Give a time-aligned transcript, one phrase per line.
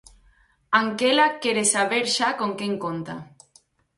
[0.79, 3.15] Anquela quere saber xa con quen conta.